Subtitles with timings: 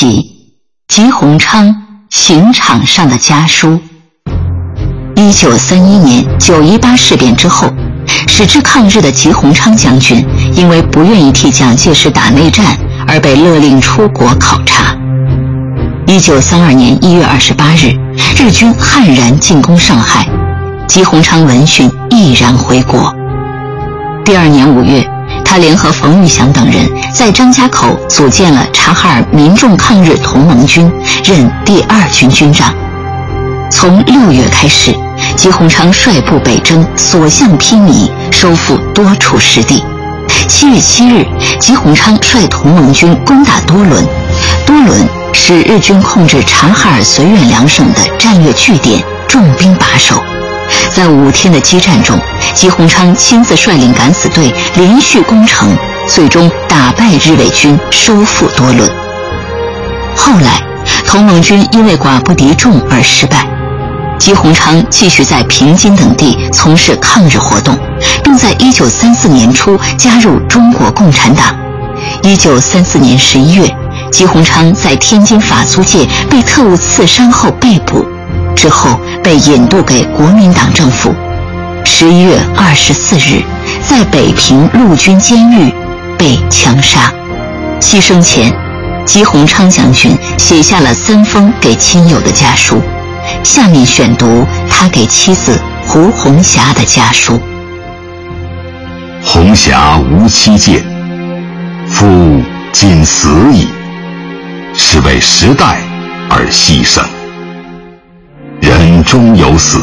[0.00, 0.30] 第一集：
[0.86, 1.74] 吉鸿昌
[2.08, 3.80] 刑场上的家书。
[5.16, 7.68] 一九三一年九一八事变之后，
[8.28, 10.24] 矢志抗日的吉鸿昌将军
[10.54, 14.96] 因为不愿意替蒋介石打内战，而被勒令出国考察。
[16.06, 17.90] 一九三二年一月二十八日，
[18.40, 20.28] 日军悍然进攻上海，
[20.86, 23.12] 吉鸿昌闻讯毅然回国。
[24.24, 25.17] 第二年五月。
[25.48, 30.92] 他联合冯玉祥等人，在张家口组建了察哈尔民众抗日同盟军，
[31.24, 32.74] 任第二军军长。
[33.70, 34.94] 从六月开始，
[35.36, 39.82] 吉鸿昌率部北征，所向披靡，收复多处失地。
[40.46, 41.26] 七月七日，
[41.58, 44.06] 吉鸿昌率同盟军攻打多伦，
[44.66, 50.22] 多伦是日军控制察哈尔绥远两省的战略据点，重兵把守。
[50.94, 52.18] 在五天的激战中，
[52.54, 55.76] 吉鸿昌亲自率领敢死队连续攻城，
[56.06, 58.88] 最终打败日伪军，收复多伦。
[60.16, 60.62] 后来，
[61.06, 63.46] 同盟军因为寡不敌众而失败。
[64.18, 67.78] 吉鸿昌继续在平津等地从事抗日活动，
[68.24, 71.56] 并在1934年初加入中国共产党。
[72.22, 73.76] 1934年11月，
[74.10, 78.04] 吉鸿昌在天津法租界被特务刺伤后被捕。
[78.58, 81.14] 之后被引渡给国民党政府。
[81.84, 83.40] 十一月二十四日，
[83.88, 85.72] 在北平陆军监狱
[86.18, 87.12] 被枪杀。
[87.80, 88.52] 牺牲前，
[89.06, 92.82] 吉鸿昌将军写下了三封给亲友的家书。
[93.44, 97.40] 下面选读他给妻子胡红霞的家书：
[99.22, 100.84] 红霞无妻见，
[101.88, 102.42] 夫
[102.72, 103.68] 今死矣，
[104.74, 105.78] 是为时代
[106.28, 107.00] 而牺牲。
[109.08, 109.80] 终有死，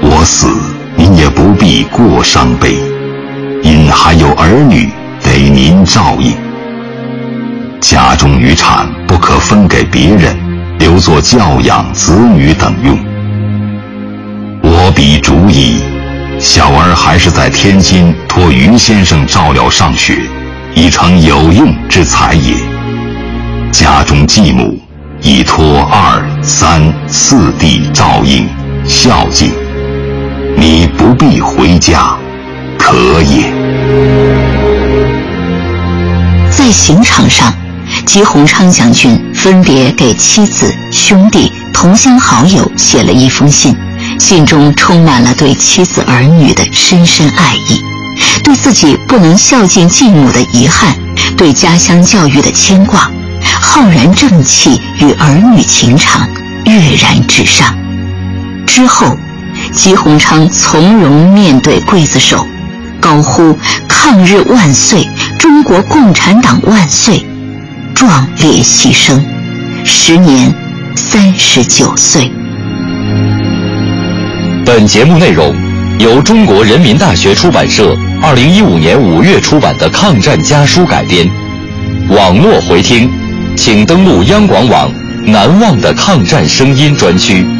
[0.00, 0.48] 我死，
[0.96, 2.74] 您也不必过伤悲，
[3.62, 4.90] 因还有儿女
[5.22, 6.34] 得您照应。
[7.80, 10.36] 家中余产不可分给别人，
[10.80, 12.98] 留作教养子女等用。
[14.60, 15.80] 我比主矣，
[16.40, 20.18] 小儿还是在天津托于先生照料上学，
[20.74, 22.56] 已成有用之才也。
[23.70, 24.82] 家中继母。
[25.22, 26.22] 已托二
[27.28, 28.48] 四弟照应
[28.86, 29.50] 孝敬，
[30.56, 32.16] 你不必回家，
[32.78, 33.52] 可也。
[36.52, 37.52] 在刑场上，
[38.04, 43.76] 吉鸿昌将军分别给妻子、兄弟、同乡好友写了一封信，
[44.20, 47.82] 信中充满了对妻子儿女的深深爱意，
[48.44, 50.96] 对自己不能孝敬继母的遗憾，
[51.36, 53.10] 对家乡教育的牵挂。
[53.60, 56.28] 浩然正气与儿女情长
[56.76, 57.76] 跃然纸上。
[58.66, 59.16] 之后，
[59.72, 62.46] 吉鸿昌从容面对刽子手，
[63.00, 63.56] 高呼
[63.88, 67.24] “抗日万岁，中国共产党万岁”，
[67.94, 69.18] 壮烈牺牲，
[69.84, 70.54] 时年
[70.94, 72.30] 三十九岁。
[74.64, 75.54] 本节目内容
[75.98, 81.26] 由中国人民大学出版社二零一五年五月出版的《抗战家书》改编，
[82.10, 83.10] 网络回听。
[83.56, 84.92] 请登录央广网
[85.26, 87.55] “难忘的抗战声音”专区。